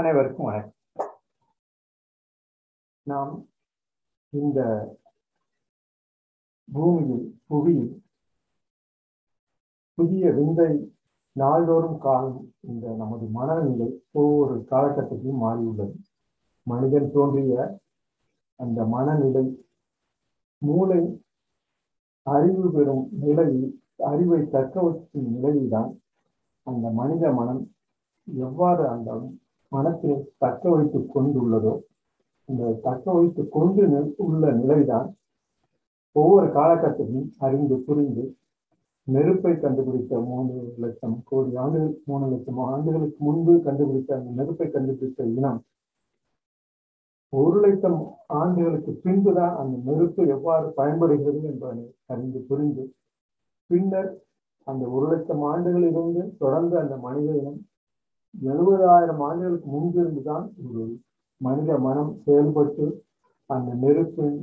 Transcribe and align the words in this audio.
அனைவருக்கும் 0.00 0.46
வணக்கம். 0.46 0.74
நாம் 3.02 3.32
இந்த 4.28 4.60
பூமியில் 6.68 7.42
புவியில் 7.46 8.02
புதிய 9.94 10.30
விந்தை 10.30 10.96
நாள்தோறும் 11.32 11.98
காணும் 11.98 12.54
இந்த 12.60 12.94
நமது 12.94 13.26
மனநிலை 13.26 13.88
ஒவ்வொரு 14.12 14.54
காலகட்டத்திலும் 14.70 15.42
மாறியுள்ளது. 15.44 15.94
மனிதன் 16.62 17.10
தோன்றிய 17.12 17.82
அந்த 18.56 18.84
மனநிலை 18.84 19.66
மூளை 20.58 21.02
அறிவு 22.22 22.70
பெறும் 22.70 23.08
நிலையில் 23.10 23.82
அறிவை 23.96 24.48
தக்க 24.48 24.82
வைக்கும் 24.82 25.30
நிலையில்தான் 25.34 25.92
அந்த 26.62 26.88
மனித 26.90 27.32
மனம் 27.32 27.74
எவ்வாறு 28.24 28.88
அந்த 28.88 29.10
மனத்தை 29.72 30.12
தக்க 30.38 30.62
வைத்துக் 30.70 31.10
கொண்டுள்ளதோ 31.14 31.74
இந்த 32.48 32.72
தக்க 32.82 33.12
வைத்துக் 33.12 33.52
கொண்டு 33.52 33.82
உள்ள 34.24 34.44
நிலைதான் 34.52 35.08
ஒவ்வொரு 36.16 36.46
காலகட்டத்திலும் 36.54 37.28
அறிந்து 37.38 37.76
புரிந்து 37.84 38.24
நெருப்பை 39.06 39.52
கண்டுபிடித்த 39.56 40.14
மூணு 40.26 40.54
லட்சம் 40.76 41.18
கோடி 41.24 41.52
ஆண்டுகள் 41.56 41.94
மூணு 42.06 42.24
லட்சம் 42.30 42.60
ஆண்டுகளுக்கு 42.66 43.20
முன்பு 43.24 43.52
கண்டுபிடித்த 43.60 44.10
அந்த 44.16 44.32
நெருப்பை 44.38 44.66
கண்டுபிடித்த 44.68 45.26
இனம் 45.30 45.60
ஒரு 47.32 47.58
லட்சம் 47.60 47.98
ஆண்டுகளுக்கு 48.34 48.92
பின்புதான் 49.02 49.54
அந்த 49.56 49.76
நெருப்பு 49.84 50.22
எவ்வாறு 50.26 50.68
பயன்படுகிறது 50.74 51.40
என்பதை 51.44 51.84
அறிந்து 52.06 52.40
புரிந்து 52.48 52.84
பின்னர் 53.70 54.10
அந்த 54.66 54.84
ஒரு 54.90 55.06
லட்சம் 55.12 55.44
ஆண்டுகளிலிருந்து 55.44 56.22
தொடர்ந்து 56.38 56.74
அந்த 56.78 56.96
மனித 56.98 57.30
இனம் 57.40 57.60
எழுபதாயிரம் 58.34 59.22
ஆண்டுகளுக்கு 59.28 59.68
முன்பிருந்து 59.70 60.22
தான் 60.22 60.46
ஒரு 60.66 60.82
மனித 61.40 61.78
மனம் 61.78 62.12
செயல்பட்டு 62.24 62.86
அந்த 63.50 63.70
நெருப்பின் 63.74 64.38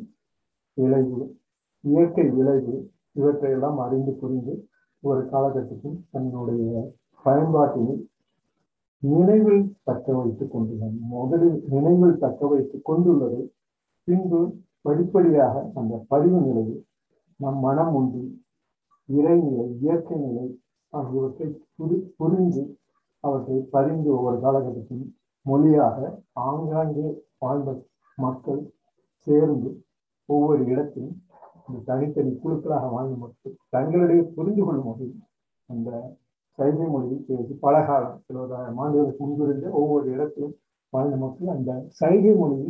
விளைவு 0.78 1.20
இயற்கை 1.84 2.26
விளைவு 2.30 2.76
இவற்றையெல்லாம் 3.12 3.78
அறிந்து 3.78 4.12
புரிந்து 4.12 4.54
ஒரு 5.04 5.22
காலகட்டத்தில் 5.30 5.98
தன்னுடைய 6.12 6.94
பயன்பாட்டினை 7.26 7.96
நினைவில் 9.04 9.64
தக்க 9.84 10.14
வைத்துக் 10.14 10.52
கொண்டுள்ளது. 10.52 10.98
முதலில் 11.16 11.58
நினைவில் 11.70 12.18
தக்க 12.18 12.48
வைத்துக் 12.48 12.88
கொண்டுள்ளதை. 12.90 13.42
பின்பு 14.08 14.40
படிப்படியாக 14.82 15.56
அந்த 15.74 15.94
பதிவு 16.08 16.40
நிலையில் 16.40 16.82
நம் 17.40 17.60
மனம் 17.60 17.94
உண்டு 17.94 18.22
இறைநிலை 19.10 19.66
இயற்கை 19.82 20.18
நிலை 20.18 20.48
ஆகியவற்றை 20.94 21.48
புரி 21.76 21.98
புரிந்து 22.18 22.64
அவற்றை 23.24 23.58
பரிந்து 23.72 24.10
ஒவ்வொரு 24.10 24.38
காலகட்டத்தின் 24.42 25.06
மொழியாக 25.46 25.98
ஆங்காங்கே 26.42 27.08
வாழ்ந்த 27.38 27.72
மக்கள் 28.18 28.62
சேர்ந்து 29.28 29.70
ஒவ்வொரு 30.30 30.62
இடத்திலும் 30.66 31.18
இந்த 31.68 31.80
தனித்தனி 31.88 32.32
குழுக்களாக 32.36 32.86
வாழ்ந்த 32.90 33.16
மக்கள் 33.16 33.56
தங்களிடையே 33.72 34.24
புரிந்து 34.34 34.64
கொள்ளும் 34.66 34.88
வகையில் 34.88 35.24
அந்த 35.70 35.90
சைகை 36.58 36.88
மொழியை 36.88 37.18
பேசி 37.22 37.54
பல 37.60 37.76
காலம் 37.86 38.80
ஆண்டுகளுக்கு 38.80 39.22
முன்பிருந்த 39.24 39.68
ஒவ்வொரு 39.72 40.06
இடத்திலும் 40.12 40.56
வாழ்ந்த 40.94 41.18
மக்கள் 41.18 41.54
அந்த 41.56 41.72
சைகை 41.90 42.34
மொழியை 42.36 42.70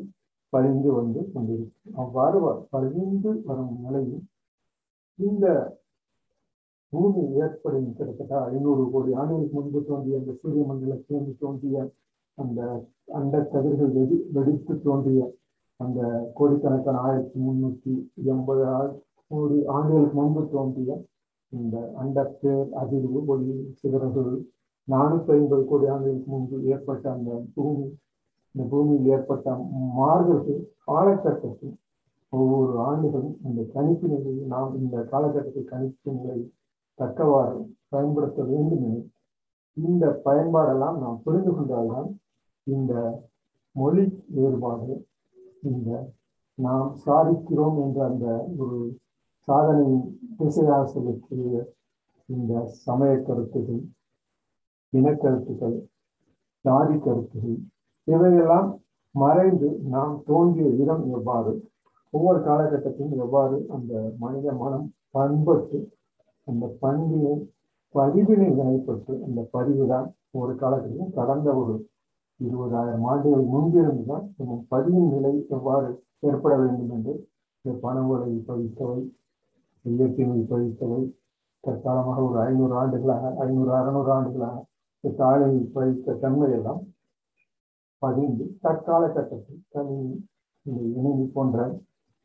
பதிந்து 0.53 0.89
வந்து 0.93 1.21
கொண்டிருக்கு 1.33 1.93
அவ்வாறு 1.95 2.39
பதிந்து 2.69 3.31
வரும் 3.45 3.73
நிலையில் 3.79 4.23
இந்த 5.19 5.45
பூமி 6.93 7.23
ஏற்படும் 7.39 7.87
கிட்டத்தட்ட 7.89 8.35
ஐநூறு 8.49 8.83
கோடி 8.91 9.11
ஆண்டுகளுக்கு 9.13 9.55
முன்பு 9.55 9.79
தோன்றிய 9.87 10.19
அந்த 10.19 10.33
சூரிய 10.39 10.63
மண்டலத்திலிருந்து 10.65 11.33
தோன்றிய 11.41 11.77
அந்த 12.37 12.59
அண்ட 13.13 13.35
கதிர்கள் 13.47 13.91
வெடி 13.93 14.17
வெடித்து 14.35 14.73
தோன்றிய 14.83 15.21
அந்த 15.79 15.99
கோடிக்கணக்கான 16.33 17.01
ஆயிரத்தி 17.01 17.39
முன்னூத்தி 17.39 17.93
எண்பது 18.27 18.65
கோடி 19.31 19.57
ஆண்டுகளுக்கு 19.69 20.17
முன்பு 20.17 20.43
தோன்றிய 20.47 20.91
இந்த 21.53 21.77
அண்டப்பேர் 21.97 22.69
அதிர்வு 22.79 23.19
ஒளி 23.27 23.55
சிதறல்கள் 23.79 24.31
நானூத்தி 24.87 25.31
ஐம்பது 25.33 25.63
கோடி 25.65 25.87
ஆண்டுகளுக்கு 25.87 26.29
முன்பு 26.31 26.57
ஏற்பட்ட 26.71 27.05
அந்த 27.11 27.31
பூமி 27.55 27.85
இந்த 28.55 28.65
பூமியில் 28.71 29.09
ஏற்பட்ட 29.09 29.47
மாறுதல்கள் 29.97 30.61
காலகட்டத்தில் 30.85 31.75
ஒவ்வொரு 32.33 32.73
ஆண்டுகளும் 32.85 33.35
அந்த 33.45 33.61
கணிப்பு 33.73 34.07
நிலையை 34.07 34.45
நாம் 34.47 34.71
இந்த 34.79 35.03
காலகட்டத்தில் 35.11 35.69
கணிப்பு 35.69 36.11
நிலை 36.17 36.39
தக்கவாறு 36.99 37.57
பயன்படுத்த 37.87 38.39
வேண்டும் 38.43 38.83
என 38.85 38.95
இந்த 39.77 40.05
பயன்பாடெல்லாம் 40.25 40.97
நாம் 41.01 41.21
புரிந்து 41.23 41.51
கொண்டால்தான் 41.51 42.07
இந்த 42.67 42.93
மொழி 43.75 44.03
வேறுபாடு 44.35 44.93
இந்த 45.63 45.89
நாம் 46.57 46.87
சாதிக்கிறோம் 47.03 47.77
என்ற 47.83 47.99
அந்த 48.05 48.27
ஒரு 48.57 48.77
சாதனையின் 49.47 50.05
திசையாக 50.37 50.85
செல்லக்கூடிய 50.85 51.51
இந்த 52.29 52.53
சமய 52.79 53.13
கருத்துகள் 53.19 53.81
இனக்கருத்துக்கள் 54.93 55.77
ஜாதி 56.65 56.95
கருத்துகள் 56.97 57.57
இவையெல்லாம் 58.07 58.69
மறைந்து 59.15 59.69
நாம் 59.87 60.15
தோன்றிய 60.23 60.69
இடம் 60.81 61.03
எவ்வாறு? 61.11 61.53
ஒவ்வொரு 62.13 62.39
காலகட்டத்திலும் 62.39 63.15
எவ்வாறு 63.17 63.57
அந்த 63.69 63.93
மனித 64.19 64.51
மனம் 64.53 64.85
பண்பட்டு 65.11 65.79
அந்த 66.47 66.65
பண்பினை 66.79 67.35
பதிவினை 67.95 68.49
வினைப்பட்டு 68.55 69.13
அந்த 69.25 69.41
பதிவு 69.51 69.85
தான் 69.87 70.07
ஒரு 70.31 70.53
காலகட்டத்தில் 70.55 71.15
கடந்த 71.15 71.49
ஒரு 71.55 71.75
இருபதாயிரம் 72.39 73.05
ஆண்டுகள் 73.05 73.45
முன்பிருந்து 73.45 74.03
தான் 74.05 74.25
நம்ம 74.37 74.57
பதிவின் 74.71 75.09
நிலை 75.09 75.33
எவ்வாறு 75.49 75.89
ஏற்பட 76.19 76.53
வேண்டும் 76.55 76.91
என்று 76.91 77.13
பணங்களை 77.65 78.31
பதித்தவை 78.47 78.99
இயற்கையை 79.85 80.41
பதித்தவை 80.51 81.01
தற்காலமாக 81.63 82.19
ஒரு 82.21 82.37
ஐநூறு 82.39 82.73
ஆண்டுகளாக 82.73 83.31
ஐநூறு 83.39 83.71
அறுநூறு 83.71 84.11
ஆண்டுகளாக 84.11 84.57
தாளை 85.03 85.51
பதித்த 85.73 86.15
தன்மையெல்லாம் 86.21 86.81
பதிந்து 88.01 88.45
தற்காலகட்டத்தில் 88.61 89.61
கணினி 89.69 90.15
இந்த 90.65 90.79
இணைவு 90.95 91.25
போன்ற 91.33 91.67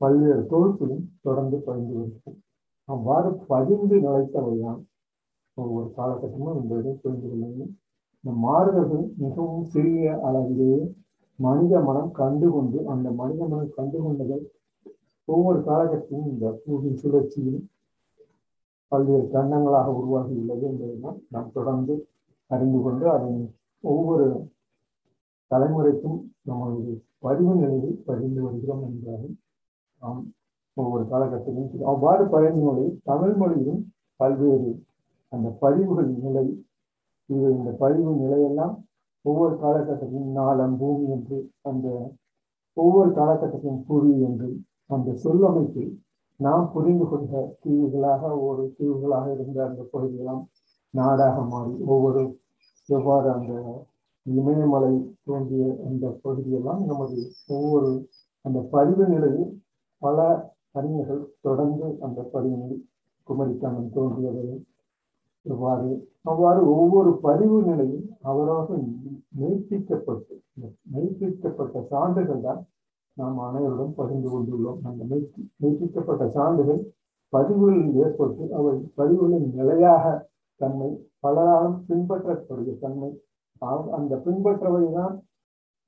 பல்வேறு 0.00 0.42
தொகுப்புகளும் 0.42 1.04
தொடர்ந்து 1.22 1.56
பதிந்து 1.58 1.94
வருகிறது. 1.94 2.41
அவ்வாறு 2.88 3.30
பதிந்து 3.48 3.96
நிலைத்தவைதான் 3.98 4.80
ஒவ்வொரு 5.56 5.88
காலகட்டமும் 5.96 6.58
இந்த 6.60 6.74
புரிந்து 6.96 7.26
கொள்ளுங்கள் 7.26 7.70
இந்த 8.24 8.32
மாறுதல்கள் 8.42 9.04
மிகவும் 9.16 9.64
சிறிய 9.66 10.12
அளவிலேயே 10.22 10.80
மனித 11.38 11.74
மனம் 11.80 12.10
கண்டுகொண்டு 12.12 12.78
அந்த 12.88 13.08
மனித 13.12 13.42
மனம் 13.46 13.74
கண்டுகொண்டதை 13.76 14.38
ஒவ்வொரு 15.28 15.58
காலகட்டத்திலும் 15.62 16.28
இந்த 16.28 16.46
பூவின் 16.60 16.98
சுழற்சியில் 17.02 17.60
பல்வேறு 18.92 19.26
கண்டங்களாக 19.32 19.88
உருவாகியுள்ளது 19.92 20.64
என்பதைதான் 20.70 21.18
நாம் 21.28 21.52
தொடர்ந்து 21.52 21.94
அறிந்து 22.50 22.78
கொண்டு 22.82 23.04
அதன் 23.08 23.38
ஒவ்வொரு 23.84 24.26
தலைமுறைக்கும் 25.50 26.18
நமது 26.42 26.92
பதிவு 27.18 27.54
நிலையில் 27.54 27.96
பதிந்து 28.06 28.40
வருகிறோம் 28.42 28.84
என்றாலும் 28.86 29.36
நாம் 30.00 30.20
ஒவ்வொரு 30.76 31.04
காலகட்டத்திலும் 31.04 31.86
அவ்வாறு 31.92 32.24
பயன் 32.26 32.60
தமிழ் 33.02 33.34
மொழியிலும் 33.34 33.80
பல்வேறு 34.20 34.70
அந்த 35.32 35.48
பதிவுகள் 35.60 36.10
நிலை. 36.24 36.46
இது 37.30 37.46
இந்த 37.58 37.70
பதிவு 37.78 38.12
நிலையெல்லாம் 38.14 38.74
ஒவ்வொரு 39.24 39.54
காலகட்டத்திலும் 39.56 40.30
நாளம் 40.32 40.76
பூமி 40.78 41.06
என்று 41.10 41.38
அந்த 41.62 41.86
ஒவ்வொரு 42.76 43.10
காலகட்டத்திலும் 43.10 43.82
புவி 43.88 44.12
என்று 44.20 44.48
அந்த 44.90 45.10
சொல்லமைப்பில் 45.24 45.92
நாம் 46.40 46.66
புரிந்து 46.72 47.04
கொண்ட 47.04 47.32
தீவுகளாக 47.62 48.22
ஒவ்வொரு 48.36 48.62
தீவுகளாக 48.78 49.26
இருந்த 49.34 49.58
அந்த 49.68 49.82
பகுதியெல்லாம் 49.92 50.42
நாடாக 50.94 51.36
மாறி 51.44 51.74
ஒவ்வொரு 51.86 52.22
எவ்வாறு 52.88 53.28
அந்த 53.30 53.52
இமயமலை 54.26 54.92
தோன்றிய 55.24 55.66
அந்த 55.86 56.06
பகுதியெல்லாம் 56.22 56.82
நமது 56.86 57.18
ஒவ்வொரு 57.48 57.90
அந்த 58.44 58.58
பதிவு 58.72 59.04
நிலையில் 59.08 59.48
பல 60.02 60.18
அறிஞர்கள் 60.74 61.22
தொடர்ந்து 61.40 61.86
அந்த 62.00 62.20
பதிவு 62.32 62.56
நிலை 62.56 62.76
குமரிக்கானம் 63.28 63.90
இவ்வாறு 65.46 65.88
அவ்வாறு 66.22 66.60
ஒவ்வொரு 66.74 67.10
பதிவு 67.20 67.62
நிலையும் 67.62 68.06
அவராக 68.22 68.68
மெய்ப்பிக்கப்பட்டு 69.36 70.34
மெய்ப்பிக்கப்பட்ட 70.94 71.76
சான்றுகள் 71.88 72.40
தான் 72.40 72.60
நாம் 73.16 73.38
அனைவருடன் 73.38 73.94
பகிர்ந்து 73.94 74.28
கொண்டுள்ளோம். 74.30 74.78
அந்த 74.84 75.02
மெய்ப்பி 75.04 75.40
மெய்ப்பிக்கப்பட்ட 75.62 76.26
சான்றுகள் 76.28 76.80
பதிவுகளில் 77.32 77.94
ஏற்பட்டு 77.94 78.44
அவை 78.54 78.74
பதிவுகளின் 78.94 79.48
நிலையாக 79.54 80.04
தன்மை 80.60 80.90
பலராலும் 81.20 81.78
பின்பற்றக்கூடிய 81.88 82.74
தன்மை 82.80 83.10
அந்த 83.98 84.14
பின்பற்றவை 84.26 84.84
தான் 84.92 85.14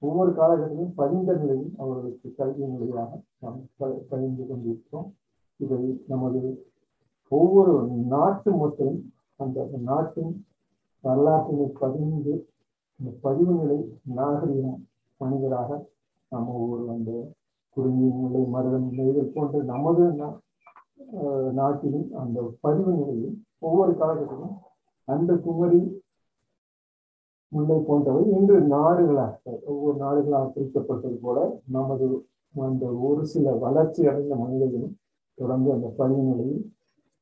ஒவ்வொரு 0.02 0.30
காலகட்டத்திலும் 0.32 0.94
பதிந்த 0.94 1.32
நிலையில் 1.34 1.74
அவர்களுக்கு 1.76 2.34
கல்வி 2.34 2.64
நிலையாக 2.72 3.12
நாம் 3.38 3.60
பகிர்ந்து 4.08 4.44
கொண்டிருக்கிறோம். 4.46 5.08
இதை 5.60 5.78
நமது 6.06 6.40
ஒவ்வொரு 7.32 7.74
நாட்டு 8.08 8.50
மக்களும் 8.54 9.00
அந்த 9.40 9.58
நாட்டின் 9.82 10.32
வரலாற்றினை 11.04 11.66
பதிந்து 11.78 12.34
இந்த 13.00 13.10
பதிவு 13.20 13.52
நிலை 13.54 13.78
நாகரிகம் 14.14 14.80
மனிதராக 15.20 15.70
நம்ம 16.32 16.52
ஒவ்வொரு 16.54 16.90
அந்த 16.90 17.10
குறுங்கி 17.76 18.08
நிலை 18.16 18.42
மருதம் 18.52 18.88
நிலைகள் 18.90 19.32
போன்ற 19.32 19.62
நமது 19.64 20.04
நா- 20.12 20.36
நாட்டிலும் 21.52 22.08
அந்த 22.18 22.38
பதிவு 22.60 22.92
நிலையில் 22.92 23.34
ஒவ்வொரு 23.60 23.92
காலகட்டத்திலும் 23.92 24.54
அந்த 25.08 25.34
குமரி 25.36 25.80
முல்லை 27.54 27.78
போன்றவை 27.78 28.22
இன்று 28.30 28.56
நாடுகளாக 28.66 29.38
ஒவ்வொரு 29.64 29.96
நாடுகளாக 29.98 30.46
பிரிக்கப்பட்டது 30.54 31.18
போல 31.20 31.38
நமது 31.70 32.06
அந்த 32.54 32.86
ஒரு 32.86 33.22
சில 33.26 33.52
வளர்ச்சி 33.54 34.02
அடைந்த 34.06 34.34
மனிதர்களும் 34.34 34.94
தொடர்ந்து 35.38 35.72
அந்த 35.72 35.88
பதிவு 35.96 36.22
நிலையில் 36.22 36.62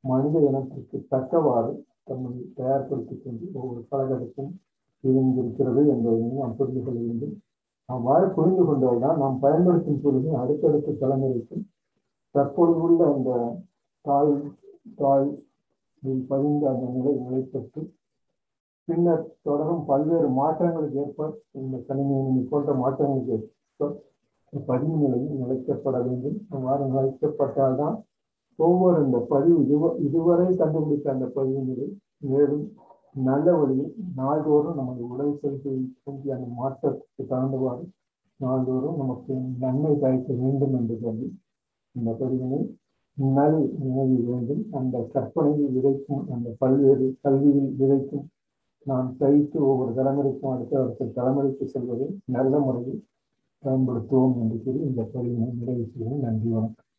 மனித 0.05 0.37
இனத்திற்கு 0.41 0.99
தக்கவாறு 1.09 1.73
தம்மை 2.05 2.33
தயார்படுத்திக் 2.57 3.23
கொண்டு 3.25 3.45
ஒவ்வொரு 3.55 3.83
காலகட்டத்திலும் 3.91 4.55
இருந்திருக்கிறது 5.05 5.83
என்பதை 5.89 6.21
நாம் 6.33 6.57
புரிந்து 6.57 6.83
கொள்ள 6.83 6.99
வேண்டும். 7.01 7.35
அவ்வாறு 7.89 8.27
புரிந்து 8.29 8.65
கொண்டதுதான் 8.65 9.19
நாம் 9.19 9.39
பயன்படுத்தும் 9.39 10.03
பொழுது 10.03 10.29
அடுத்தடுத்த 10.37 10.97
தலைமுறைக்கும் 11.01 11.65
தற்பொழுது 12.35 12.81
உள்ள 12.81 13.01
அந்த 13.15 13.31
தாய் 14.05 14.35
தாய் 14.97 15.29
பதிந்த 16.29 16.65
அந்த 16.71 16.87
நிலை 16.95 17.13
நிலைப்பட்டு 17.17 17.81
பின்னர் 18.89 19.25
தொடரும் 19.47 19.83
பல்வேறு 19.91 20.29
மாற்றங்களுக்கு 20.39 21.01
ஏற்ப 21.03 21.27
இந்த 21.61 21.77
கணினியின் 21.89 22.49
போன்ற 22.51 22.73
மாற்றங்களுக்கு 22.83 23.35
ஏற்ப 23.37 23.91
பதிவு 24.53 24.97
நிலையில் 25.03 25.39
நிலைக்கப்பட 25.43 25.97
வேண்டும். 26.07 26.39
அவ்வாறு 26.55 26.85
நிலைக்கப்பட்டால்தான் 26.95 27.97
ஒவ்வொரு 28.59 28.99
இந்த 29.05 29.19
பதிவு 29.33 29.59
இதுவ 29.65 29.93
இதுவரை 30.07 30.49
கண்டுபிடித்த 30.57 31.07
அந்த 31.15 31.27
பதிவு 31.37 31.61
நிலை 31.69 31.87
மேலும் 32.33 32.65
நல்ல 33.29 33.47
வழியில் 33.61 33.93
நாள்தோறும் 34.17 34.79
நமது 34.81 35.03
உடல் 35.13 35.39
செலுத்தி 35.41 35.73
அந்த 36.37 36.47
மாற்றத்துக்கு 36.61 37.23
தகுந்தவாறு 37.33 37.85
நாள்தோறும் 38.41 39.01
நமக்கு 39.03 39.33
நன்மை 39.65 39.95
பயக்க 40.03 40.29
வேண்டும் 40.43 40.77
என்று 40.81 40.97
சொல்லி 41.03 41.27
இந்த 41.95 42.11
பதிவினை 42.21 42.61
நல் 43.37 43.59
நினைவு 43.83 44.19
வேண்டும். 44.29 44.63
அந்த 44.79 44.99
கற்பனையில் 45.15 45.73
விதைக்கும் 45.77 46.23
அந்த 46.35 46.49
பல்வேறு 46.63 47.07
கல்வியில் 47.25 47.73
விதைக்கும் 47.81 48.25
நாம் 48.85 49.17
தைத்து 49.19 49.59
ஒவ்வொரு 49.67 49.93
தலைமுறைக்கும் 49.95 50.53
அடுத்த 50.55 50.81
அடுத்த 50.81 51.11
தலைமுறைக்கு 51.17 51.65
செல்வதை 51.65 52.07
நல்ல 52.27 52.59
முறையில் 52.59 53.03
பயன்படுத்துவோம் 53.65 54.35
என்று 54.41 54.63
கூறி 54.63 54.81
இந்த 54.81 55.03
பதிவினை 55.15 55.49
நிறைவு 55.59 55.85
செய்வோம் 55.87 56.21
நன்றி 56.21 56.49
வணக்கம். 56.49 56.92